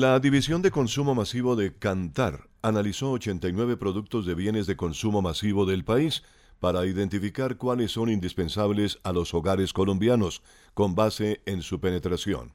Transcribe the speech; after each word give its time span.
La 0.00 0.18
División 0.18 0.62
de 0.62 0.70
Consumo 0.70 1.14
Masivo 1.14 1.56
de 1.56 1.76
Cantar 1.76 2.48
analizó 2.62 3.10
89 3.10 3.76
productos 3.76 4.24
de 4.24 4.34
bienes 4.34 4.66
de 4.66 4.74
consumo 4.74 5.20
masivo 5.20 5.66
del 5.66 5.84
país 5.84 6.22
para 6.58 6.86
identificar 6.86 7.58
cuáles 7.58 7.90
son 7.90 8.08
indispensables 8.08 8.98
a 9.02 9.12
los 9.12 9.34
hogares 9.34 9.74
colombianos, 9.74 10.42
con 10.72 10.94
base 10.94 11.42
en 11.44 11.60
su 11.60 11.80
penetración. 11.80 12.54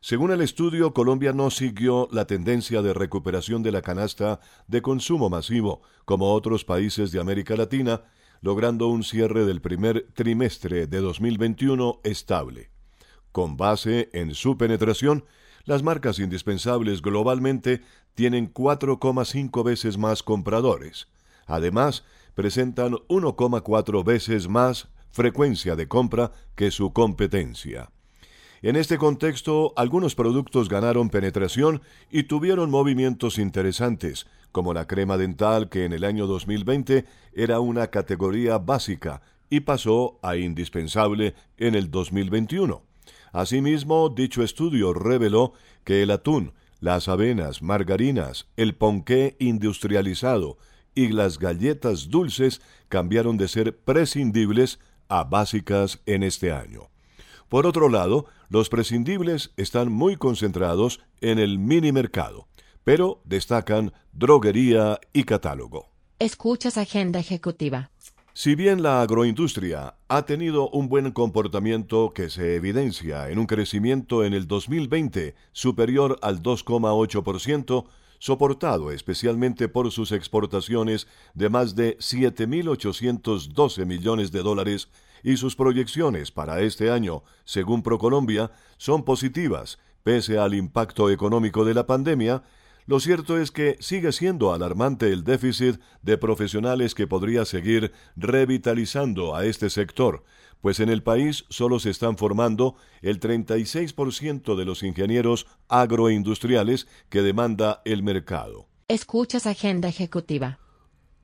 Según 0.00 0.30
el 0.30 0.40
estudio, 0.40 0.94
Colombia 0.94 1.32
no 1.32 1.50
siguió 1.50 2.08
la 2.12 2.28
tendencia 2.28 2.80
de 2.80 2.94
recuperación 2.94 3.64
de 3.64 3.72
la 3.72 3.82
canasta 3.82 4.38
de 4.68 4.80
consumo 4.80 5.28
masivo, 5.28 5.82
como 6.04 6.32
otros 6.32 6.64
países 6.64 7.10
de 7.10 7.18
América 7.18 7.56
Latina, 7.56 8.02
logrando 8.40 8.86
un 8.86 9.02
cierre 9.02 9.44
del 9.46 9.60
primer 9.60 10.06
trimestre 10.14 10.86
de 10.86 11.00
2021 11.00 12.02
estable. 12.04 12.70
Con 13.32 13.56
base 13.56 14.10
en 14.12 14.32
su 14.32 14.56
penetración, 14.56 15.24
las 15.64 15.82
marcas 15.82 16.18
indispensables 16.18 17.02
globalmente 17.02 17.82
tienen 18.14 18.52
4,5 18.52 19.64
veces 19.64 19.98
más 19.98 20.22
compradores. 20.22 21.08
Además, 21.46 22.04
presentan 22.34 22.92
1,4 23.08 24.04
veces 24.04 24.48
más 24.48 24.88
frecuencia 25.10 25.76
de 25.76 25.88
compra 25.88 26.32
que 26.54 26.70
su 26.70 26.92
competencia. 26.92 27.90
En 28.60 28.74
este 28.74 28.98
contexto, 28.98 29.72
algunos 29.76 30.16
productos 30.16 30.68
ganaron 30.68 31.10
penetración 31.10 31.80
y 32.10 32.24
tuvieron 32.24 32.70
movimientos 32.70 33.38
interesantes, 33.38 34.26
como 34.50 34.74
la 34.74 34.86
crema 34.86 35.16
dental 35.16 35.68
que 35.68 35.84
en 35.84 35.92
el 35.92 36.02
año 36.02 36.26
2020 36.26 37.04
era 37.34 37.60
una 37.60 37.86
categoría 37.88 38.58
básica 38.58 39.22
y 39.48 39.60
pasó 39.60 40.18
a 40.22 40.36
indispensable 40.36 41.34
en 41.56 41.76
el 41.76 41.90
2021. 41.90 42.87
Asimismo, 43.32 44.08
dicho 44.08 44.42
estudio 44.42 44.92
reveló 44.94 45.52
que 45.84 46.02
el 46.02 46.10
atún, 46.10 46.52
las 46.80 47.08
avenas, 47.08 47.62
margarinas, 47.62 48.46
el 48.56 48.74
ponqué 48.74 49.36
industrializado 49.38 50.58
y 50.94 51.08
las 51.08 51.38
galletas 51.38 52.08
dulces 52.08 52.60
cambiaron 52.88 53.36
de 53.36 53.48
ser 53.48 53.76
prescindibles 53.78 54.78
a 55.08 55.24
básicas 55.24 56.00
en 56.06 56.22
este 56.22 56.52
año. 56.52 56.90
Por 57.48 57.66
otro 57.66 57.88
lado, 57.88 58.26
los 58.48 58.68
prescindibles 58.68 59.52
están 59.56 59.90
muy 59.90 60.16
concentrados 60.16 61.00
en 61.20 61.38
el 61.38 61.58
mini 61.58 61.92
mercado, 61.92 62.46
pero 62.84 63.22
destacan 63.24 63.92
droguería 64.12 65.00
y 65.12 65.24
catálogo. 65.24 65.90
Escuchas 66.18 66.76
Agenda 66.78 67.20
Ejecutiva. 67.20 67.90
Si 68.40 68.54
bien 68.54 68.84
la 68.84 69.02
agroindustria 69.02 69.96
ha 70.06 70.22
tenido 70.24 70.70
un 70.70 70.88
buen 70.88 71.10
comportamiento 71.10 72.12
que 72.14 72.30
se 72.30 72.54
evidencia 72.54 73.30
en 73.30 73.40
un 73.40 73.46
crecimiento 73.46 74.24
en 74.24 74.32
el 74.32 74.46
2020 74.46 75.34
superior 75.50 76.20
al 76.22 76.40
2,8%, 76.40 77.86
soportado 78.20 78.92
especialmente 78.92 79.66
por 79.66 79.90
sus 79.90 80.12
exportaciones 80.12 81.08
de 81.34 81.48
más 81.48 81.74
de 81.74 81.98
7.812 81.98 83.84
millones 83.86 84.30
de 84.30 84.42
dólares 84.44 84.88
y 85.24 85.36
sus 85.36 85.56
proyecciones 85.56 86.30
para 86.30 86.60
este 86.60 86.92
año, 86.92 87.24
según 87.44 87.82
Procolombia, 87.82 88.52
son 88.76 89.04
positivas, 89.04 89.80
pese 90.04 90.38
al 90.38 90.54
impacto 90.54 91.10
económico 91.10 91.64
de 91.64 91.74
la 91.74 91.88
pandemia, 91.88 92.44
lo 92.88 93.00
cierto 93.00 93.38
es 93.38 93.50
que 93.50 93.76
sigue 93.80 94.12
siendo 94.12 94.54
alarmante 94.54 95.12
el 95.12 95.22
déficit 95.22 95.78
de 96.00 96.16
profesionales 96.16 96.94
que 96.94 97.06
podría 97.06 97.44
seguir 97.44 97.92
revitalizando 98.16 99.36
a 99.36 99.44
este 99.44 99.68
sector, 99.68 100.24
pues 100.62 100.80
en 100.80 100.88
el 100.88 101.02
país 101.02 101.44
solo 101.50 101.80
se 101.80 101.90
están 101.90 102.16
formando 102.16 102.76
el 103.02 103.20
36% 103.20 104.56
de 104.56 104.64
los 104.64 104.82
ingenieros 104.82 105.46
agroindustriales 105.68 106.88
que 107.10 107.20
demanda 107.20 107.82
el 107.84 108.02
mercado. 108.02 108.68
Escuchas 108.88 109.46
Agenda 109.46 109.88
Ejecutiva. 109.88 110.58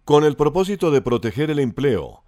Con 0.05 0.25
el 0.25 0.37
propósito 0.37 0.91
de 0.91 1.01
proteger 1.01 1.51
el 1.51 1.61
empleo, 1.61 2.25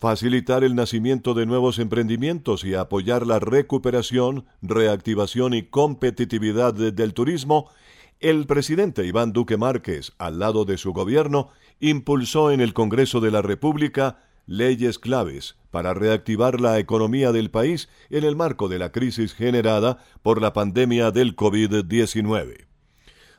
facilitar 0.00 0.64
el 0.64 0.74
nacimiento 0.74 1.34
de 1.34 1.46
nuevos 1.46 1.78
emprendimientos 1.78 2.64
y 2.64 2.74
apoyar 2.74 3.28
la 3.28 3.38
recuperación, 3.38 4.44
reactivación 4.60 5.54
y 5.54 5.62
competitividad 5.62 6.74
del 6.74 7.14
turismo, 7.14 7.70
el 8.22 8.46
presidente 8.46 9.04
Iván 9.04 9.32
Duque 9.32 9.56
Márquez, 9.56 10.12
al 10.18 10.38
lado 10.38 10.64
de 10.64 10.78
su 10.78 10.92
gobierno, 10.92 11.48
impulsó 11.80 12.52
en 12.52 12.60
el 12.60 12.72
Congreso 12.72 13.20
de 13.20 13.30
la 13.30 13.42
República 13.42 14.20
leyes 14.46 14.98
claves 14.98 15.56
para 15.70 15.92
reactivar 15.92 16.60
la 16.60 16.78
economía 16.78 17.32
del 17.32 17.50
país 17.50 17.88
en 18.10 18.24
el 18.24 18.36
marco 18.36 18.68
de 18.68 18.78
la 18.78 18.92
crisis 18.92 19.34
generada 19.34 19.98
por 20.22 20.40
la 20.40 20.52
pandemia 20.52 21.10
del 21.10 21.34
COVID-19 21.36 22.66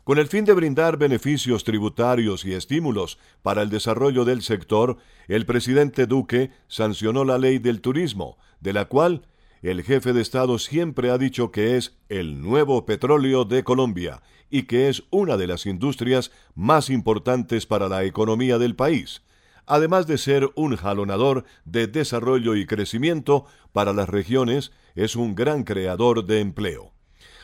con 0.03 0.17
el 0.17 0.27
fin 0.27 0.43
de 0.43 0.53
brindar 0.53 0.97
beneficios 0.97 1.63
tributarios 1.63 2.43
y 2.45 2.53
estímulos 2.53 3.19
para 3.41 3.61
el 3.61 3.69
desarrollo 3.69 4.25
del 4.25 4.41
sector, 4.41 4.97
el 5.27 5.45
presidente 5.45 6.07
Duque 6.07 6.51
sancionó 6.67 7.23
la 7.23 7.37
ley 7.37 7.57
del 7.57 7.79
turismo, 7.79 8.37
de 8.59 8.73
la 8.73 8.85
cual 8.85 9.25
el 9.63 9.81
jefe 9.81 10.11
de 10.11 10.21
Estado 10.21 10.59
siempre 10.59 11.09
ha 11.09 11.17
dicho 11.17 11.49
que 11.49 11.77
es 11.77 11.95
el 12.09 12.41
nuevo 12.41 12.85
petróleo 12.85 13.45
de 13.45 13.63
Colombia 13.63 14.21
y 14.49 14.63
que 14.63 14.89
es 14.89 15.03
una 15.09 15.37
de 15.37 15.47
las 15.47 15.65
industrias 15.65 16.31
más 16.53 16.89
importantes 16.89 17.65
para 17.65 17.87
la 17.87 18.03
economía 18.03 18.57
del 18.57 18.75
país, 18.75 19.23
además 19.65 20.05
de 20.05 20.17
ser 20.17 20.49
un 20.55 20.75
jalonador 20.75 21.45
de 21.63 21.87
desarrollo 21.87 22.55
y 22.55 22.65
crecimiento 22.65 23.45
para 23.71 23.93
las 23.93 24.09
regiones, 24.09 24.73
es 24.95 25.15
un 25.15 25.33
gran 25.33 25.63
creador 25.63 26.25
de 26.25 26.41
empleo. 26.41 26.91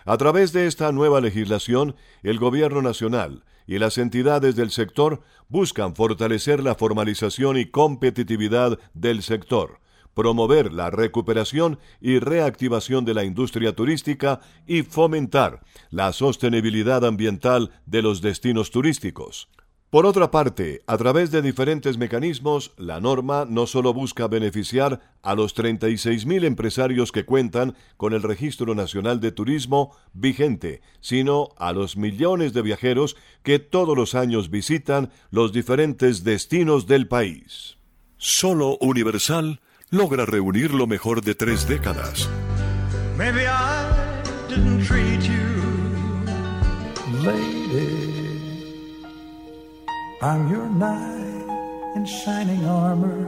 A 0.03 0.17
través 0.17 0.51
de 0.51 0.67
esta 0.67 0.91
nueva 0.91 1.21
legislación, 1.21 1.95
el 2.21 2.37
Gobierno 2.37 2.81
Nacional 2.81 3.45
y 3.65 3.79
las 3.79 3.97
entidades 3.97 4.57
del 4.57 4.71
sector 4.71 5.21
buscan 5.47 5.95
fortalecer 5.95 6.61
la 6.61 6.75
formalización 6.75 7.57
y 7.57 7.67
competitividad 7.67 8.77
del 8.93 9.23
sector, 9.23 9.79
promover 10.13 10.73
la 10.73 10.89
recuperación 10.89 11.79
y 12.01 12.19
reactivación 12.19 13.05
de 13.05 13.13
la 13.13 13.23
industria 13.23 13.75
turística 13.75 14.41
y 14.67 14.83
fomentar 14.83 15.61
la 15.89 16.13
sostenibilidad 16.13 17.05
ambiental 17.05 17.71
de 17.85 18.01
los 18.01 18.21
destinos 18.21 18.71
turísticos. 18.71 19.49
Por 19.89 20.05
otra 20.05 20.29
parte, 20.29 20.83
a 20.85 20.97
través 20.99 21.31
de 21.31 21.41
diferentes 21.41 21.97
mecanismos, 21.97 22.73
la 22.77 23.01
norma 23.01 23.47
no 23.49 23.65
solo 23.65 23.91
busca 23.91 24.27
beneficiar 24.27 25.01
a 25.23 25.33
los 25.33 25.55
36.000 25.55 26.45
empresarios 26.45 27.11
que 27.11 27.25
cuentan 27.25 27.75
con 27.97 28.13
el 28.13 28.21
Registro 28.21 28.75
Nacional 28.75 29.19
de 29.19 29.31
Turismo 29.31 29.95
vigente, 30.13 30.83
sino 30.99 31.49
a 31.57 31.73
los 31.73 31.97
millones 31.97 32.53
de 32.53 32.61
viajeros 32.61 33.17
que 33.41 33.57
todos 33.57 33.97
los 33.97 34.13
años 34.13 34.51
visitan 34.51 35.09
los 35.31 35.53
diferentes 35.53 36.23
destinos 36.23 36.85
del 36.85 37.07
país. 37.07 37.77
Solo 38.17 38.77
Universal 38.81 39.59
logra 39.91 40.25
reunir 40.25 40.73
lo 40.73 40.87
mejor 40.87 41.21
de 41.21 41.35
tres 41.35 41.67
décadas. 41.67 42.29
Maybe 43.17 43.47
I 43.47 44.21
didn't 44.47 44.85
treat 44.85 45.21
you. 45.23 45.49
Lady, 47.23 49.03
I'm 50.21 50.49
your 50.49 50.69
knight 50.69 51.95
in 51.95 52.05
shining 52.05 52.65
armor, 52.65 53.27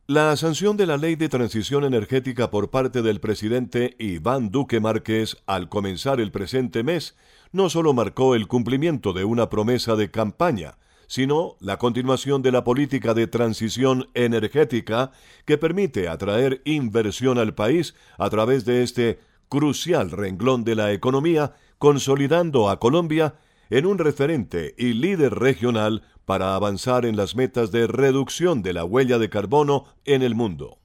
La 0.07 0.35
sanción 0.37 0.79
de 0.79 0.87
la 0.87 0.97
ley 0.97 1.17
de 1.17 1.29
transición 1.29 1.85
energética 1.85 2.51
por 2.51 2.71
parte 2.71 3.03
del 3.03 3.21
presidente 3.21 3.97
Iván 3.99 4.51
Duque 4.51 4.81
Márquez 4.81 5.37
al 5.47 5.69
comenzar 5.69 6.21
el 6.21 6.31
presente 6.31 6.83
mes 6.83 7.19
no 7.53 7.69
solo 7.69 7.93
marcó 7.93 8.35
el 8.35 8.49
cumplimiento 8.49 9.13
de 9.13 9.25
una 9.25 9.51
promesa 9.51 9.95
de 9.95 10.11
campaña, 10.11 10.79
sino 11.07 11.59
la 11.61 11.77
continuación 11.77 12.41
de 12.41 12.53
la 12.53 12.65
política 12.65 13.13
de 13.13 13.27
transición 13.27 14.09
energética 14.15 15.11
que 15.45 15.59
permite 15.59 16.09
atraer 16.09 16.63
inversión 16.65 17.37
al 17.39 17.55
país 17.55 17.95
a 18.17 18.31
través 18.31 18.65
de 18.65 18.83
este 18.83 19.19
crucial 19.49 20.11
renglón 20.11 20.65
de 20.65 20.75
la 20.75 20.93
economía, 20.93 21.55
consolidando 21.79 22.69
a 22.71 22.79
Colombia 22.79 23.35
en 23.71 23.87
un 23.87 23.99
referente 23.99 24.75
y 24.79 24.93
líder 24.93 25.35
regional 25.35 26.03
para 26.25 26.55
avanzar 26.55 27.07
en 27.07 27.17
las 27.17 27.37
metas 27.37 27.71
de 27.73 27.87
reducción 27.87 28.63
de 28.63 28.73
la 28.73 28.85
huella 28.85 29.19
de 29.19 29.31
carbono 29.31 29.87
en 30.05 30.23
el 30.23 30.35
mundo. 30.35 30.79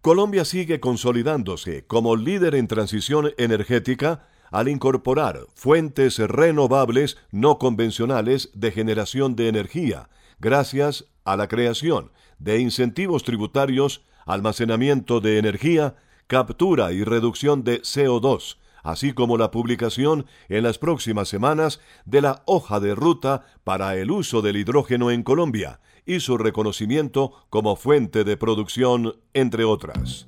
Colombia 0.00 0.44
sigue 0.46 0.80
consolidándose 0.80 1.84
como 1.86 2.16
líder 2.16 2.54
en 2.54 2.66
transición 2.66 3.32
energética 3.36 4.26
al 4.50 4.68
incorporar 4.68 5.46
fuentes 5.54 6.18
renovables 6.18 7.18
no 7.30 7.58
convencionales 7.58 8.50
de 8.54 8.72
generación 8.72 9.36
de 9.36 9.48
energía, 9.48 10.08
gracias 10.38 11.06
a 11.24 11.36
la 11.36 11.48
creación 11.48 12.10
de 12.38 12.58
incentivos 12.58 13.22
tributarios, 13.24 14.02
almacenamiento 14.24 15.20
de 15.20 15.38
energía, 15.38 15.96
captura 16.30 16.92
y 16.92 17.02
reducción 17.02 17.64
de 17.64 17.82
CO2, 17.82 18.56
así 18.84 19.12
como 19.12 19.36
la 19.36 19.50
publicación 19.50 20.26
en 20.48 20.62
las 20.62 20.78
próximas 20.78 21.28
semanas 21.28 21.80
de 22.04 22.22
la 22.22 22.44
hoja 22.46 22.78
de 22.78 22.94
ruta 22.94 23.44
para 23.64 23.96
el 23.96 24.12
uso 24.12 24.40
del 24.40 24.56
hidrógeno 24.56 25.10
en 25.10 25.24
Colombia 25.24 25.80
y 26.06 26.20
su 26.20 26.38
reconocimiento 26.38 27.32
como 27.50 27.74
fuente 27.74 28.22
de 28.22 28.36
producción, 28.36 29.16
entre 29.34 29.64
otras. 29.64 30.24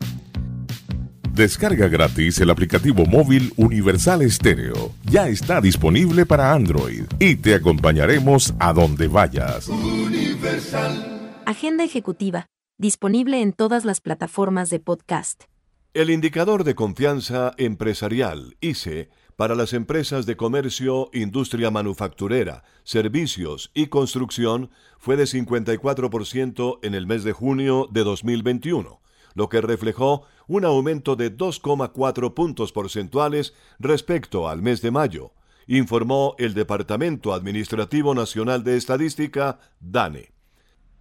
Descarga 1.30 1.86
gratis 1.86 2.40
el 2.40 2.50
aplicativo 2.50 3.06
móvil 3.06 3.52
Universal 3.56 4.22
Estéreo. 4.22 4.90
Ya 5.04 5.28
está 5.28 5.60
disponible 5.60 6.26
para 6.26 6.52
Android 6.52 7.04
y 7.20 7.36
te 7.36 7.54
acompañaremos 7.54 8.54
a 8.58 8.72
donde 8.72 9.06
vayas. 9.06 9.70
Agenda 11.46 11.84
ejecutiva, 11.84 12.46
disponible 12.76 13.40
en 13.40 13.52
todas 13.52 13.84
las 13.84 14.00
plataformas 14.00 14.68
de 14.68 14.80
podcast. 14.80 15.44
El 15.94 16.08
indicador 16.08 16.64
de 16.64 16.74
confianza 16.74 17.52
empresarial, 17.58 18.56
ICE, 18.62 19.10
para 19.36 19.54
las 19.54 19.74
empresas 19.74 20.24
de 20.24 20.36
comercio, 20.38 21.10
industria 21.12 21.70
manufacturera, 21.70 22.64
servicios 22.82 23.70
y 23.74 23.88
construcción 23.88 24.70
fue 24.98 25.18
de 25.18 25.24
54% 25.24 26.78
en 26.80 26.94
el 26.94 27.06
mes 27.06 27.24
de 27.24 27.32
junio 27.32 27.88
de 27.90 28.04
2021 28.04 29.02
lo 29.34 29.48
que 29.48 29.62
reflejó 29.62 30.26
un 30.46 30.66
aumento 30.66 31.16
de 31.16 31.34
2,4 31.34 32.34
puntos 32.34 32.70
porcentuales 32.70 33.54
respecto 33.78 34.46
al 34.46 34.60
mes 34.60 34.82
de 34.82 34.90
mayo, 34.90 35.32
informó 35.66 36.34
el 36.38 36.52
Departamento 36.52 37.32
Administrativo 37.32 38.14
Nacional 38.14 38.62
de 38.62 38.76
Estadística, 38.76 39.58
DANE. 39.80 40.31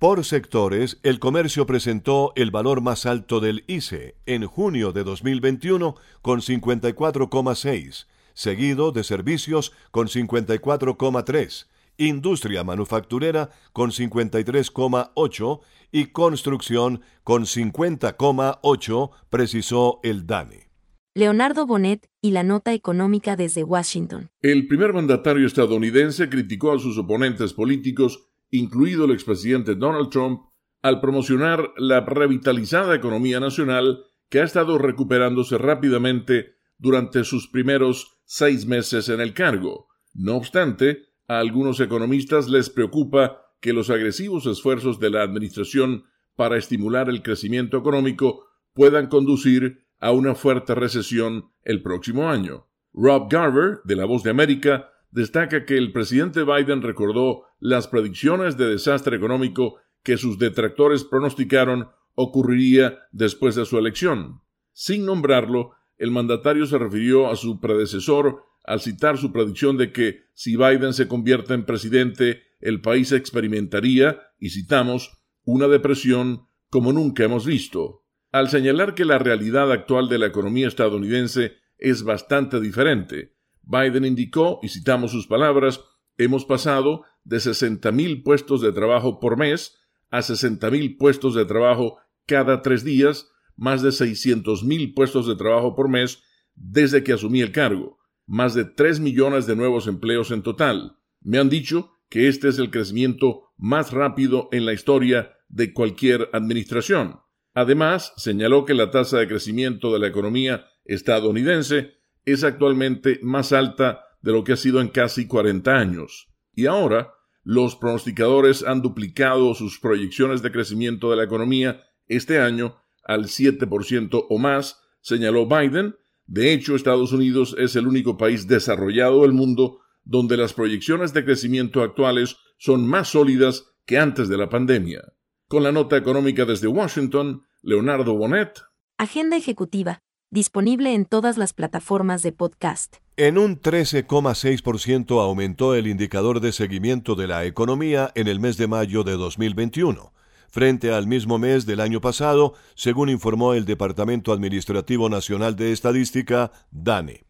Por 0.01 0.25
sectores, 0.25 0.97
el 1.03 1.19
comercio 1.19 1.67
presentó 1.67 2.33
el 2.35 2.49
valor 2.49 2.81
más 2.81 3.05
alto 3.05 3.39
del 3.39 3.63
ICE 3.67 4.15
en 4.25 4.47
junio 4.47 4.93
de 4.93 5.03
2021 5.03 5.93
con 6.23 6.39
54,6, 6.39 8.07
seguido 8.33 8.91
de 8.93 9.03
servicios 9.03 9.73
con 9.91 10.07
54,3, 10.07 11.67
industria 11.97 12.63
manufacturera 12.63 13.51
con 13.73 13.91
53,8 13.91 15.59
y 15.91 16.05
construcción 16.07 17.01
con 17.23 17.43
50,8, 17.43 19.11
precisó 19.29 19.99
el 20.01 20.25
DANE. 20.25 20.71
Leonardo 21.13 21.67
Bonet 21.67 22.07
y 22.21 22.31
la 22.31 22.41
nota 22.41 22.73
económica 22.73 23.35
desde 23.35 23.63
Washington. 23.63 24.29
El 24.41 24.67
primer 24.67 24.93
mandatario 24.93 25.45
estadounidense 25.45 26.27
criticó 26.27 26.71
a 26.71 26.79
sus 26.79 26.97
oponentes 26.97 27.53
políticos, 27.53 28.30
incluido 28.51 29.05
el 29.05 29.11
expresidente 29.11 29.75
Donald 29.75 30.09
Trump, 30.09 30.41
al 30.81 30.99
promocionar 30.99 31.73
la 31.77 32.01
revitalizada 32.01 32.95
economía 32.95 33.39
nacional 33.39 34.03
que 34.29 34.39
ha 34.39 34.43
estado 34.43 34.77
recuperándose 34.77 35.57
rápidamente 35.57 36.55
durante 36.77 37.23
sus 37.23 37.47
primeros 37.47 38.19
seis 38.25 38.65
meses 38.65 39.09
en 39.09 39.21
el 39.21 39.33
cargo. 39.33 39.87
No 40.13 40.35
obstante, 40.35 41.09
a 41.27 41.39
algunos 41.39 41.79
economistas 41.79 42.49
les 42.49 42.69
preocupa 42.69 43.41
que 43.61 43.73
los 43.73 43.89
agresivos 43.89 44.45
esfuerzos 44.47 44.99
de 44.99 45.11
la 45.11 45.21
Administración 45.21 46.05
para 46.35 46.57
estimular 46.57 47.09
el 47.09 47.21
crecimiento 47.21 47.77
económico 47.77 48.45
puedan 48.73 49.07
conducir 49.07 49.85
a 49.99 50.11
una 50.11 50.33
fuerte 50.33 50.73
recesión 50.73 51.51
el 51.63 51.83
próximo 51.83 52.29
año. 52.29 52.67
Rob 52.93 53.29
Garver, 53.29 53.79
de 53.85 53.95
La 53.95 54.05
Voz 54.05 54.23
de 54.23 54.31
América, 54.31 54.89
destaca 55.11 55.65
que 55.65 55.77
el 55.77 55.91
presidente 55.91 56.43
Biden 56.43 56.81
recordó 56.81 57.43
las 57.61 57.87
predicciones 57.87 58.57
de 58.57 58.67
desastre 58.67 59.15
económico 59.15 59.77
que 60.03 60.17
sus 60.17 60.39
detractores 60.39 61.05
pronosticaron 61.05 61.89
ocurriría 62.15 62.99
después 63.11 63.55
de 63.55 63.65
su 63.65 63.77
elección. 63.77 64.41
Sin 64.73 65.05
nombrarlo, 65.05 65.71
el 65.97 66.11
mandatario 66.11 66.65
se 66.65 66.77
refirió 66.77 67.29
a 67.29 67.35
su 67.35 67.61
predecesor 67.61 68.43
al 68.63 68.81
citar 68.81 69.17
su 69.17 69.31
predicción 69.31 69.77
de 69.77 69.91
que 69.91 70.25
si 70.33 70.55
Biden 70.57 70.93
se 70.93 71.07
convierte 71.07 71.53
en 71.53 71.65
presidente, 71.65 72.41
el 72.59 72.81
país 72.81 73.11
experimentaría, 73.11 74.19
y 74.39 74.49
citamos, 74.49 75.23
una 75.43 75.67
depresión 75.67 76.47
como 76.69 76.93
nunca 76.93 77.23
hemos 77.23 77.45
visto, 77.45 78.05
al 78.31 78.49
señalar 78.49 78.95
que 78.95 79.05
la 79.05 79.19
realidad 79.19 79.71
actual 79.71 80.09
de 80.09 80.17
la 80.17 80.27
economía 80.27 80.67
estadounidense 80.67 81.57
es 81.77 82.03
bastante 82.03 82.59
diferente. 82.59 83.35
Biden 83.61 84.05
indicó, 84.05 84.59
y 84.63 84.69
citamos 84.69 85.11
sus 85.11 85.27
palabras, 85.27 85.81
hemos 86.17 86.45
pasado 86.45 87.03
de 87.23 87.37
60.000 87.37 88.23
puestos 88.23 88.61
de 88.61 88.71
trabajo 88.71 89.19
por 89.19 89.37
mes 89.37 89.77
a 90.09 90.19
60.000 90.19 90.97
puestos 90.97 91.35
de 91.35 91.45
trabajo 91.45 91.97
cada 92.25 92.61
tres 92.61 92.83
días, 92.83 93.31
más 93.55 93.81
de 93.81 93.89
600.000 93.89 94.93
puestos 94.93 95.27
de 95.27 95.35
trabajo 95.35 95.75
por 95.75 95.89
mes 95.89 96.23
desde 96.55 97.03
que 97.03 97.13
asumí 97.13 97.41
el 97.41 97.51
cargo, 97.51 97.99
más 98.25 98.53
de 98.53 98.65
3 98.65 98.99
millones 98.99 99.47
de 99.47 99.55
nuevos 99.55 99.87
empleos 99.87 100.31
en 100.31 100.43
total. 100.43 100.97
Me 101.21 101.37
han 101.37 101.49
dicho 101.49 101.93
que 102.09 102.27
este 102.27 102.49
es 102.49 102.59
el 102.59 102.71
crecimiento 102.71 103.51
más 103.57 103.91
rápido 103.91 104.49
en 104.51 104.65
la 104.65 104.73
historia 104.73 105.33
de 105.47 105.73
cualquier 105.73 106.29
administración. 106.33 107.21
Además, 107.53 108.13
señaló 108.17 108.65
que 108.65 108.73
la 108.73 108.91
tasa 108.91 109.17
de 109.19 109.27
crecimiento 109.27 109.93
de 109.93 109.99
la 109.99 110.07
economía 110.07 110.65
estadounidense 110.85 111.93
es 112.25 112.43
actualmente 112.43 113.19
más 113.21 113.53
alta 113.53 114.05
de 114.21 114.31
lo 114.31 114.43
que 114.43 114.53
ha 114.53 114.57
sido 114.57 114.81
en 114.81 114.89
casi 114.89 115.27
40 115.27 115.75
años. 115.75 116.30
Y 116.53 116.65
ahora, 116.65 117.13
los 117.43 117.75
pronosticadores 117.75 118.63
han 118.63 118.81
duplicado 118.81 119.53
sus 119.55 119.79
proyecciones 119.79 120.41
de 120.41 120.51
crecimiento 120.51 121.09
de 121.09 121.17
la 121.17 121.23
economía 121.23 121.83
este 122.07 122.39
año 122.39 122.77
al 123.03 123.25
7% 123.25 124.25
o 124.29 124.37
más, 124.37 124.81
señaló 125.01 125.47
Biden. 125.47 125.95
De 126.27 126.53
hecho, 126.53 126.75
Estados 126.75 127.11
Unidos 127.13 127.55
es 127.57 127.75
el 127.75 127.87
único 127.87 128.17
país 128.17 128.47
desarrollado 128.47 129.23
del 129.23 129.33
mundo 129.33 129.79
donde 130.03 130.37
las 130.37 130.53
proyecciones 130.53 131.13
de 131.13 131.25
crecimiento 131.25 131.81
actuales 131.81 132.37
son 132.57 132.87
más 132.87 133.09
sólidas 133.09 133.65
que 133.85 133.97
antes 133.97 134.29
de 134.29 134.37
la 134.37 134.49
pandemia. 134.49 135.01
Con 135.47 135.63
la 135.63 135.71
nota 135.71 135.97
económica 135.97 136.45
desde 136.45 136.67
Washington, 136.67 137.43
Leonardo 137.61 138.15
Bonet. 138.15 138.61
Agenda 138.97 139.35
ejecutiva, 139.35 140.03
disponible 140.31 140.93
en 140.93 141.05
todas 141.05 141.37
las 141.37 141.53
plataformas 141.53 142.23
de 142.23 142.31
podcast. 142.31 142.95
En 143.17 143.37
un 143.37 143.61
13,6% 143.61 145.21
aumentó 145.21 145.75
el 145.75 145.87
indicador 145.87 146.39
de 146.39 146.53
seguimiento 146.53 147.15
de 147.15 147.27
la 147.27 147.45
economía 147.45 148.11
en 148.15 148.27
el 148.27 148.39
mes 148.39 148.55
de 148.55 148.67
mayo 148.67 149.03
de 149.03 149.11
2021, 149.13 150.13
frente 150.49 150.93
al 150.93 151.05
mismo 151.05 151.37
mes 151.37 151.65
del 151.65 151.81
año 151.81 151.99
pasado, 151.99 152.53
según 152.75 153.09
informó 153.09 153.53
el 153.53 153.65
Departamento 153.65 154.31
Administrativo 154.31 155.09
Nacional 155.09 155.57
de 155.57 155.73
Estadística, 155.73 156.51
DANE. 156.71 157.25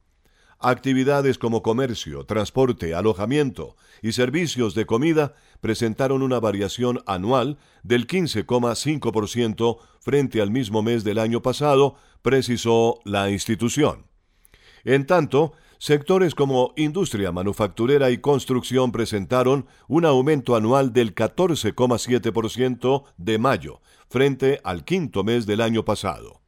Actividades 0.64 1.40
como 1.40 1.64
comercio, 1.64 2.24
transporte, 2.26 2.94
alojamiento 2.94 3.76
y 4.04 4.12
servicios 4.12 4.76
de 4.76 4.86
comida 4.86 5.34
presentaron 5.60 6.22
una 6.22 6.40
variación 6.40 7.02
anual 7.08 7.58
del 7.82 8.06
15,5% 8.06 9.80
frente 10.02 10.40
al 10.40 10.52
mismo 10.52 10.84
mes 10.84 11.04
del 11.04 11.18
año 11.18 11.42
pasado, 11.42 11.96
precisó 12.22 13.00
la 13.06 13.32
institución. 13.32 14.06
En 14.84 15.08
tanto, 15.08 15.54
sectores 15.80 16.36
como 16.36 16.74
industria 16.78 17.32
manufacturera 17.32 18.12
y 18.12 18.20
construcción 18.20 18.92
presentaron 18.92 19.66
un 19.88 20.06
aumento 20.06 20.56
anual 20.56 20.94
del 20.94 21.16
14,7% 21.16 23.04
de 23.18 23.40
mayo 23.40 23.82
frente 24.10 24.62
al 24.64 24.86
quinto 24.86 25.24
mes 25.24 25.48
del 25.48 25.62
año 25.62 25.84
pasado 25.84 26.41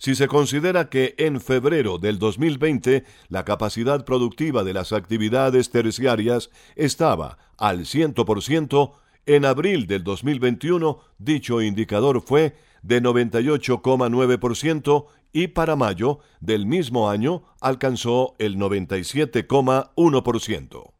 si 0.00 0.14
se 0.14 0.28
considera 0.28 0.88
que 0.88 1.14
en 1.18 1.42
febrero 1.42 1.98
del 1.98 2.18
2020 2.18 3.04
la 3.28 3.44
capacidad 3.44 4.06
productiva 4.06 4.64
de 4.64 4.72
las 4.72 4.94
actividades 4.94 5.68
terciarias 5.70 6.48
estaba 6.74 7.36
al 7.58 7.80
100%, 7.80 8.94
en 9.26 9.44
abril 9.44 9.86
del 9.86 10.02
2021 10.02 11.00
dicho 11.18 11.60
indicador 11.60 12.22
fue 12.22 12.56
de 12.82 13.02
98,9% 13.02 15.04
y 15.32 15.48
para 15.48 15.76
mayo 15.76 16.20
del 16.40 16.64
mismo 16.64 17.10
año 17.10 17.42
alcanzó 17.60 18.36
el 18.38 18.56
97,1%. 18.56 20.94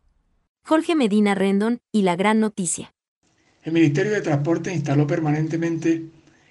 Jorge 0.62 0.94
Medina 0.94 1.34
Rendon 1.34 1.80
y 1.90 2.02
la 2.02 2.16
gran 2.16 2.38
noticia. 2.38 2.92
El 3.62 3.72
Ministerio 3.72 4.12
de 4.12 4.20
Transporte 4.20 4.74
instaló 4.74 5.06
permanentemente 5.06 6.04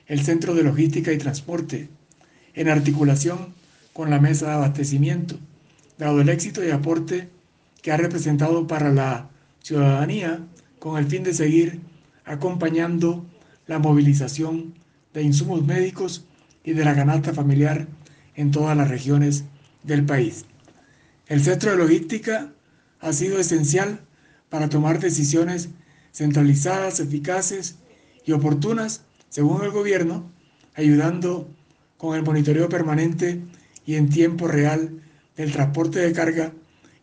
el 0.07 0.21
Centro 0.21 0.55
de 0.55 0.63
Logística 0.63 1.13
y 1.13 1.19
Transporte 1.19 1.89
en 2.59 2.67
articulación 2.67 3.53
con 3.93 4.09
la 4.09 4.19
mesa 4.19 4.47
de 4.47 4.51
abastecimiento, 4.51 5.39
dado 5.97 6.19
el 6.19 6.27
éxito 6.27 6.61
y 6.61 6.71
aporte 6.71 7.29
que 7.81 7.93
ha 7.93 7.95
representado 7.95 8.67
para 8.67 8.91
la 8.91 9.29
ciudadanía 9.63 10.41
con 10.77 10.97
el 10.97 11.05
fin 11.05 11.23
de 11.23 11.33
seguir 11.33 11.79
acompañando 12.25 13.25
la 13.65 13.79
movilización 13.79 14.73
de 15.13 15.23
insumos 15.23 15.65
médicos 15.65 16.25
y 16.65 16.73
de 16.73 16.83
la 16.83 16.95
canasta 16.95 17.33
familiar 17.33 17.87
en 18.35 18.51
todas 18.51 18.75
las 18.75 18.89
regiones 18.89 19.45
del 19.83 20.05
país. 20.05 20.43
El 21.27 21.41
centro 21.41 21.71
de 21.71 21.77
logística 21.77 22.51
ha 22.99 23.13
sido 23.13 23.39
esencial 23.39 24.01
para 24.49 24.67
tomar 24.67 24.99
decisiones 24.99 25.69
centralizadas, 26.11 26.99
eficaces 26.99 27.77
y 28.25 28.33
oportunas, 28.33 29.03
según 29.29 29.63
el 29.63 29.71
gobierno, 29.71 30.29
ayudando 30.75 31.47
con 31.99 32.15
el 32.15 32.23
monitoreo 32.23 32.69
permanente 32.69 33.41
y 33.85 33.95
en 33.95 34.09
tiempo 34.09 34.47
real 34.47 35.01
del 35.35 35.51
transporte 35.51 35.99
de 35.99 36.13
carga 36.13 36.53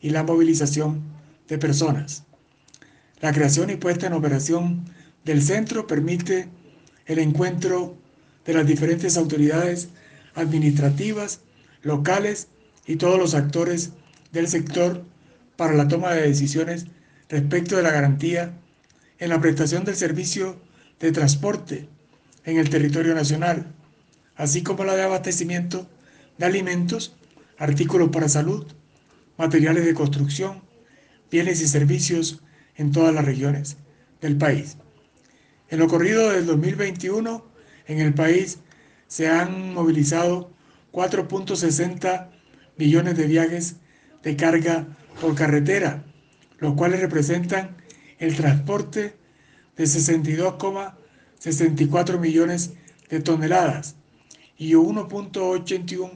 y 0.00 0.09
la 0.09 0.23
movilización 0.23 1.03
de 1.49 1.59
personas. 1.59 2.25
La 3.21 3.35
creación 3.35 3.69
y 3.69 3.76
puesta 3.76 4.07
en 4.07 4.15
operación 4.15 4.87
del 5.23 5.43
centro 5.43 5.87
permite 5.87 6.49
el 7.05 7.19
encuentro 7.19 7.95
de 8.47 8.55
las 8.55 8.67
diferentes 8.67 9.19
autoridades 9.19 9.91
administrativas, 10.35 11.41
locales 11.83 12.49
y 12.87 12.97
todos 12.97 13.19
los 13.19 13.35
actores 13.35 13.91
del 14.33 14.49
sector 14.49 15.05
para 15.57 15.75
la 15.75 15.88
toma 15.88 16.15
de 16.15 16.23
decisiones 16.23 16.87
respecto 17.29 17.76
de 17.76 17.83
la 17.83 17.91
garantía 17.91 18.55
en 19.19 19.29
la 19.29 19.43
prestación 19.43 19.85
del 19.85 19.97
servicio 19.97 20.59
de 21.00 21.12
transporte 21.12 21.87
en 22.45 22.57
el 22.57 22.71
territorio 22.71 23.15
nacional, 23.15 23.75
así 24.37 24.62
como 24.62 24.85
la 24.85 24.95
de 24.95 25.02
abastecimiento 25.02 25.88
de 26.38 26.47
alimentos, 26.47 27.16
artículos 27.59 28.11
para 28.11 28.28
salud, 28.28 28.66
materiales 29.38 29.85
de 29.85 29.95
construcción, 29.95 30.62
bienes 31.31 31.61
y 31.61 31.69
servicios 31.69 32.43
en 32.76 32.90
todas 32.93 33.14
las 33.14 33.25
regiones 33.25 33.76
del 34.21 34.37
país. 34.37 34.76
En 35.69 35.78
lo 35.78 35.87
corrido 35.88 36.31
del 36.31 36.47
2021, 36.47 37.45
en 37.87 37.99
el 37.99 38.14
país 38.14 38.61
se 39.09 39.28
han 39.28 39.75
movilizado 39.75 40.50
4.60 40.93 42.31
millones 42.76 43.16
de 43.16 43.26
viajes 43.26 43.76
de 44.23 44.37
carga 44.37 44.87
por 45.21 45.35
carretera, 45.35 46.05
los 46.59 46.75
cuales 46.75 47.00
representan 47.00 47.76
el 48.19 48.37
transporte 48.37 49.16
de 49.76 49.85
62,64 49.85 52.19
millones 52.19 52.73
de 53.09 53.21
toneladas 53.21 53.97
y 54.58 54.72
1.81 54.72 56.10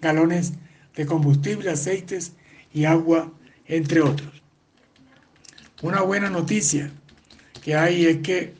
galones 0.00 0.54
de 0.94 1.06
combustible, 1.06 1.70
aceites 1.70 2.32
y 2.72 2.84
agua, 2.84 3.32
entre 3.66 4.00
otros. 4.00 4.42
Una 5.82 6.02
buena 6.02 6.30
noticia 6.30 6.90
que 7.62 7.74
hay 7.74 8.06
es 8.06 8.18
que 8.18 8.54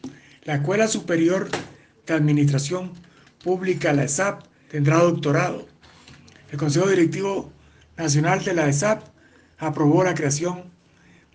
la 0.44 0.56
Escuela 0.56 0.88
Superior 0.88 1.48
de 2.06 2.14
Administración 2.14 2.92
Pública, 3.42 3.92
la 3.92 4.04
ESAP, 4.04 4.42
tendrá 4.70 4.98
doctorado. 4.98 5.66
El 6.50 6.58
Consejo 6.58 6.88
Directivo 6.88 7.52
Nacional 7.96 8.44
de 8.44 8.54
la 8.54 8.68
ESAP 8.68 9.04
aprobó 9.58 10.04
la 10.04 10.14
creación 10.14 10.64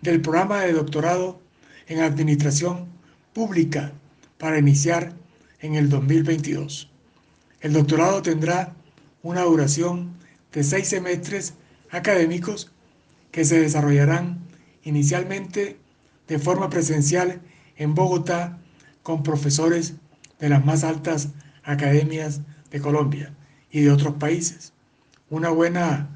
del 0.02 0.20
programa 0.20 0.62
de 0.62 0.72
doctorado 0.72 1.40
en 1.86 2.00
Administración 2.00 2.88
Pública 3.32 3.92
para 4.38 4.58
iniciar 4.58 5.12
en 5.60 5.74
el 5.74 5.88
2022. 5.88 6.89
El 7.60 7.74
doctorado 7.74 8.22
tendrá 8.22 8.74
una 9.22 9.42
duración 9.42 10.14
de 10.50 10.64
seis 10.64 10.88
semestres 10.88 11.52
académicos 11.90 12.72
que 13.32 13.44
se 13.44 13.60
desarrollarán 13.60 14.38
inicialmente 14.82 15.76
de 16.26 16.38
forma 16.38 16.70
presencial 16.70 17.42
en 17.76 17.94
Bogotá 17.94 18.58
con 19.02 19.22
profesores 19.22 19.94
de 20.38 20.48
las 20.48 20.64
más 20.64 20.84
altas 20.84 21.28
academias 21.62 22.40
de 22.70 22.80
Colombia 22.80 23.34
y 23.70 23.82
de 23.82 23.90
otros 23.90 24.14
países. 24.14 24.72
Una 25.28 25.50
buena 25.50 26.08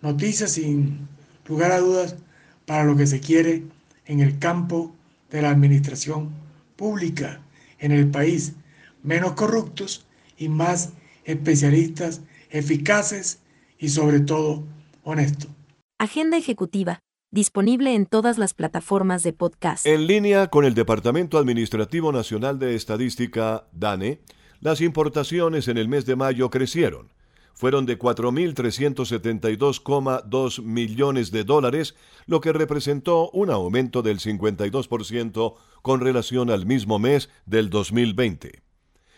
noticia 0.00 0.46
sin 0.46 1.06
lugar 1.46 1.72
a 1.72 1.78
dudas 1.78 2.16
para 2.64 2.84
lo 2.84 2.96
que 2.96 3.06
se 3.06 3.20
quiere 3.20 3.64
en 4.06 4.20
el 4.20 4.38
campo 4.38 4.94
de 5.30 5.42
la 5.42 5.50
administración 5.50 6.30
pública 6.76 7.42
en 7.80 7.92
el 7.92 8.10
país, 8.10 8.54
menos 9.02 9.32
corruptos 9.32 10.05
y 10.36 10.48
más 10.48 10.92
especialistas 11.24 12.22
eficaces 12.50 13.40
y 13.78 13.90
sobre 13.90 14.18
todo 14.20 14.64
honestos. 15.02 15.50
Agenda 15.98 16.36
ejecutiva, 16.36 17.00
disponible 17.30 17.94
en 17.94 18.04
todas 18.06 18.38
las 18.38 18.54
plataformas 18.54 19.22
de 19.22 19.32
podcast. 19.32 19.86
En 19.86 20.06
línea 20.06 20.48
con 20.48 20.64
el 20.64 20.74
Departamento 20.74 21.38
Administrativo 21.38 22.10
Nacional 22.12 22.58
de 22.58 22.74
Estadística, 22.74 23.68
DANE, 23.72 24.20
las 24.60 24.80
importaciones 24.80 25.68
en 25.68 25.76
el 25.78 25.88
mes 25.88 26.06
de 26.06 26.16
mayo 26.16 26.50
crecieron. 26.50 27.12
Fueron 27.54 27.86
de 27.86 27.96
4.372,2 27.98 30.62
millones 30.62 31.30
de 31.30 31.44
dólares, 31.44 31.94
lo 32.26 32.40
que 32.42 32.52
representó 32.52 33.30
un 33.30 33.48
aumento 33.50 34.02
del 34.02 34.18
52% 34.18 35.54
con 35.80 36.00
relación 36.00 36.50
al 36.50 36.66
mismo 36.66 36.98
mes 36.98 37.30
del 37.46 37.70
2020. 37.70 38.65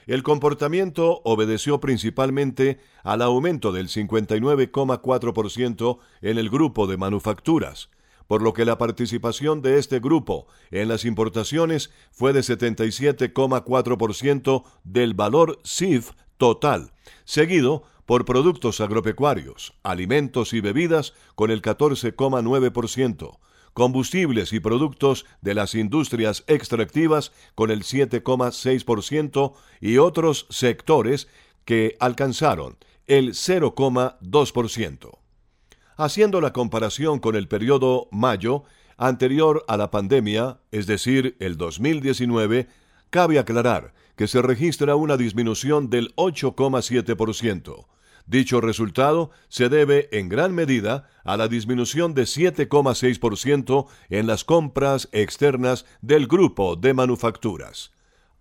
El 0.09 0.23
comportamiento 0.23 1.21
obedeció 1.25 1.81
principalmente 1.81 2.79
al 3.05 3.21
aumento 3.21 3.73
del 3.73 3.89
59,4% 3.89 5.99
en 6.23 6.39
el 6.39 6.49
grupo 6.49 6.87
de 6.87 6.97
manufacturas, 6.97 7.91
por 8.27 8.41
lo 8.41 8.55
que 8.55 8.65
la 8.65 8.79
participación 8.79 9.61
de 9.61 9.79
este 9.79 10.01
grupo 10.01 10.47
en 10.71 10.89
las 10.89 11.05
importaciones 11.05 11.91
fue 12.11 12.33
de 12.33 12.41
77,4% 12.41 14.65
del 14.83 15.13
valor 15.13 15.59
CIF 15.63 16.13
total, 16.39 16.95
seguido 17.27 17.83
por 18.07 18.25
productos 18.25 18.81
agropecuarios, 18.81 19.75
alimentos 19.83 20.55
y 20.55 20.63
bebidas 20.63 21.13
con 21.35 21.51
el 21.51 21.61
14,9%, 21.61 23.39
combustibles 23.73 24.53
y 24.53 24.61
productos 24.61 25.27
de 25.41 25.55
las 25.55 25.75
industrias 25.75 26.45
extractivas 26.47 27.33
con 27.55 27.71
el 27.71 27.83
7,6% 27.83 29.55
y 29.81 29.99
otros 29.99 30.47
sectores 30.51 31.29
que 31.65 31.97
alcanzaron 32.01 32.79
el 33.07 33.31
0,2%. 33.31 35.19
Haciendo 35.97 36.41
la 36.41 36.53
comparación 36.53 37.19
con 37.19 37.35
el 37.35 37.49
periodo 37.49 38.09
mayo 38.13 38.65
anterior 38.97 39.65
a 39.69 39.77
la 39.77 39.91
pandemia, 39.91 40.61
es 40.71 40.87
decir, 40.87 41.37
el 41.41 41.57
2019, 41.57 42.69
cabe 43.11 43.39
aclarar 43.39 43.95
que 44.17 44.29
se 44.29 44.43
registra 44.43 44.97
una 44.97 45.17
disminución 45.17 45.91
del 45.91 46.15
8,7%. 46.17 47.87
Dicho 48.29 48.61
resultado 48.61 49.31
se 49.49 49.71
debe 49.71 50.11
en 50.13 50.29
gran 50.29 50.55
medida 50.55 51.09
a 51.25 51.39
la 51.39 51.49
disminución 51.49 52.13
de 52.13 52.25
7,6% 52.25 53.87
en 54.11 54.27
las 54.27 54.45
compras 54.45 55.09
externas 55.13 55.87
del 56.03 56.27
grupo 56.27 56.77
de 56.77 56.93
manufacturas. 56.93 57.91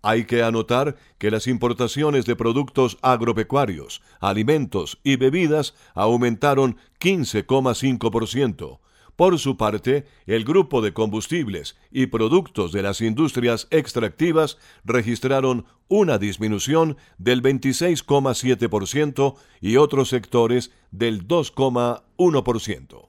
Hay 0.02 0.26
que 0.26 0.42
anotar 0.42 0.96
que 1.16 1.30
las 1.30 1.46
importaciones 1.46 2.26
de 2.26 2.36
productos 2.36 2.98
agropecuarios, 3.00 4.02
alimentos 4.20 4.98
y 5.04 5.16
bebidas 5.16 5.74
aumentaron 5.94 6.76
15,5%. 7.00 8.80
Por 9.18 9.38
su 9.40 9.56
parte, 9.56 10.06
el 10.26 10.44
grupo 10.44 10.80
de 10.80 10.92
combustibles 10.92 11.76
y 11.90 12.06
productos 12.06 12.70
de 12.70 12.82
las 12.82 13.00
industrias 13.00 13.66
extractivas 13.72 14.58
registraron 14.84 15.66
una 15.88 16.18
disminución 16.18 16.96
del 17.18 17.42
26,7% 17.42 19.34
y 19.60 19.76
otros 19.76 20.10
sectores 20.10 20.70
del 20.92 21.26
2,1%. 21.26 23.08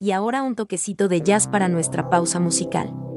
Y 0.00 0.12
ahora 0.12 0.42
un 0.42 0.54
toquecito 0.54 1.08
de 1.08 1.20
jazz 1.20 1.46
para 1.46 1.68
nuestra 1.68 2.08
pausa 2.08 2.40
musical. 2.40 3.13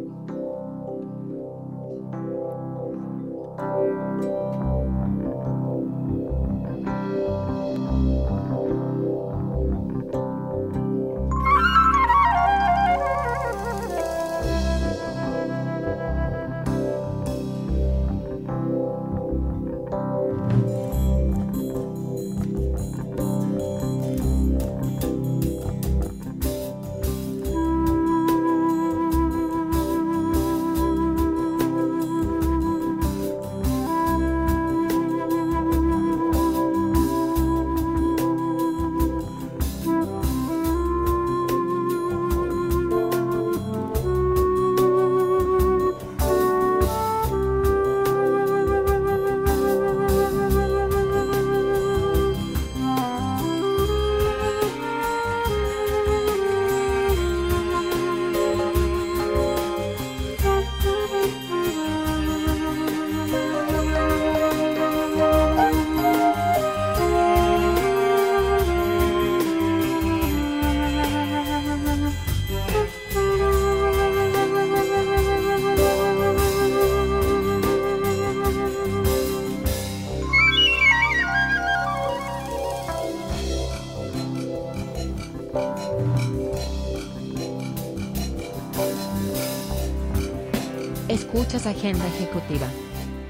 Agenda 91.66 92.06
Ejecutiva. 92.08 92.68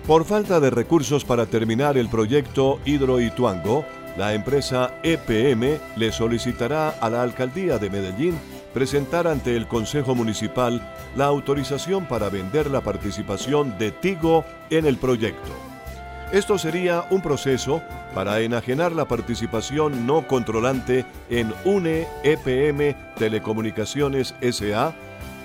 Por 0.05 0.25
falta 0.25 0.59
de 0.59 0.69
recursos 0.69 1.25
para 1.25 1.45
terminar 1.45 1.97
el 1.97 2.09
proyecto 2.09 2.79
Hidroituango, 2.85 3.85
la 4.17 4.33
empresa 4.33 4.95
EPM 5.03 5.79
le 5.95 6.11
solicitará 6.11 6.89
a 6.89 7.09
la 7.09 7.21
alcaldía 7.21 7.77
de 7.77 7.89
Medellín 7.89 8.37
presentar 8.73 9.27
ante 9.27 9.55
el 9.55 9.67
Consejo 9.67 10.15
Municipal 10.15 10.81
la 11.15 11.25
autorización 11.25 12.05
para 12.05 12.29
vender 12.29 12.69
la 12.69 12.81
participación 12.81 13.77
de 13.77 13.91
Tigo 13.91 14.45
en 14.69 14.85
el 14.85 14.97
proyecto. 14.97 15.51
Esto 16.31 16.57
sería 16.57 17.05
un 17.09 17.21
proceso 17.21 17.81
para 18.13 18.41
enajenar 18.41 18.91
la 18.91 19.07
participación 19.07 20.05
no 20.05 20.27
controlante 20.27 21.05
en 21.29 21.53
UNE 21.63 22.07
EPM 22.23 22.95
Telecomunicaciones 23.17 24.35
SA 24.41 24.93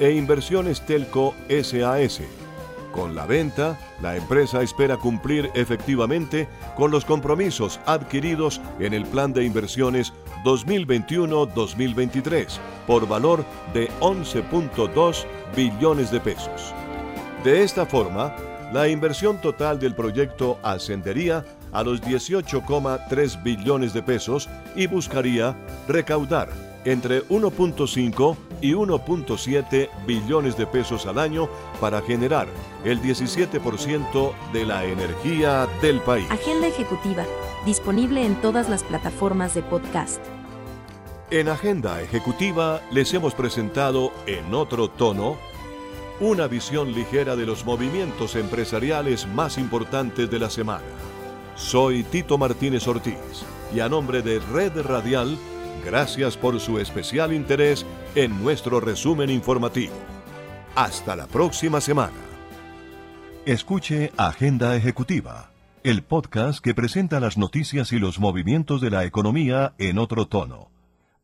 e 0.00 0.10
Inversiones 0.10 0.80
Telco 0.80 1.34
SAS. 1.48 2.41
Con 2.92 3.14
la 3.14 3.26
venta, 3.26 3.78
la 4.02 4.16
empresa 4.16 4.60
espera 4.62 4.98
cumplir 4.98 5.50
efectivamente 5.54 6.46
con 6.76 6.90
los 6.90 7.06
compromisos 7.06 7.80
adquiridos 7.86 8.60
en 8.78 8.92
el 8.92 9.06
Plan 9.06 9.32
de 9.32 9.44
Inversiones 9.44 10.12
2021-2023 10.44 12.58
por 12.86 13.08
valor 13.08 13.46
de 13.72 13.88
11.2 14.00 15.24
billones 15.56 16.10
de 16.10 16.20
pesos. 16.20 16.74
De 17.42 17.62
esta 17.62 17.86
forma, 17.86 18.36
la 18.72 18.88
inversión 18.88 19.40
total 19.40 19.80
del 19.80 19.94
proyecto 19.94 20.58
ascendería 20.62 21.46
a 21.72 21.82
los 21.82 22.02
18,3 22.02 23.42
billones 23.42 23.94
de 23.94 24.02
pesos 24.02 24.50
y 24.76 24.86
buscaría 24.86 25.56
recaudar 25.88 26.71
entre 26.84 27.24
1.5 27.28 28.36
y 28.60 28.72
1.7 28.72 29.88
billones 30.06 30.56
de 30.56 30.66
pesos 30.66 31.06
al 31.06 31.18
año 31.18 31.48
para 31.80 32.00
generar 32.02 32.48
el 32.84 33.00
17% 33.00 34.32
de 34.52 34.66
la 34.66 34.84
energía 34.84 35.68
del 35.80 36.00
país. 36.00 36.30
Agenda 36.30 36.66
Ejecutiva, 36.66 37.24
disponible 37.64 38.24
en 38.24 38.40
todas 38.40 38.68
las 38.68 38.84
plataformas 38.84 39.54
de 39.54 39.62
podcast. 39.62 40.20
En 41.30 41.48
Agenda 41.48 42.00
Ejecutiva 42.02 42.80
les 42.90 43.14
hemos 43.14 43.34
presentado 43.34 44.12
en 44.26 44.52
otro 44.54 44.88
tono 44.90 45.38
una 46.20 46.46
visión 46.46 46.92
ligera 46.92 47.36
de 47.36 47.46
los 47.46 47.64
movimientos 47.64 48.36
empresariales 48.36 49.26
más 49.26 49.58
importantes 49.58 50.30
de 50.30 50.38
la 50.38 50.50
semana. 50.50 50.84
Soy 51.56 52.04
Tito 52.04 52.38
Martínez 52.38 52.86
Ortiz 52.86 53.16
y 53.74 53.80
a 53.80 53.88
nombre 53.88 54.22
de 54.22 54.38
Red 54.38 54.82
Radial, 54.82 55.36
gracias 55.84 56.36
por 56.36 56.58
su 56.60 56.78
especial 56.78 57.32
interés 57.32 57.86
en 58.14 58.42
nuestro 58.42 58.80
resumen 58.80 59.30
informativo. 59.30 59.94
Hasta 60.74 61.16
la 61.16 61.26
próxima 61.26 61.80
semana. 61.80 62.16
Escuche 63.44 64.12
Agenda 64.16 64.76
Ejecutiva, 64.76 65.50
el 65.82 66.02
podcast 66.02 66.62
que 66.62 66.74
presenta 66.74 67.18
las 67.18 67.36
noticias 67.36 67.92
y 67.92 67.98
los 67.98 68.20
movimientos 68.20 68.80
de 68.80 68.90
la 68.90 69.04
economía 69.04 69.74
en 69.78 69.98
otro 69.98 70.28
tono. 70.28 70.70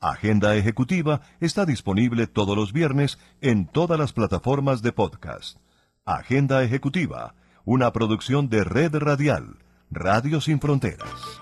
Agenda 0.00 0.54
Ejecutiva 0.54 1.22
está 1.40 1.64
disponible 1.64 2.26
todos 2.26 2.56
los 2.56 2.72
viernes 2.72 3.18
en 3.40 3.66
todas 3.66 3.98
las 3.98 4.12
plataformas 4.12 4.82
de 4.82 4.92
podcast. 4.92 5.58
Agenda 6.04 6.62
Ejecutiva, 6.62 7.34
una 7.64 7.92
producción 7.92 8.48
de 8.48 8.64
Red 8.64 8.96
Radial, 8.96 9.56
Radio 9.90 10.40
Sin 10.40 10.60
Fronteras. 10.60 11.40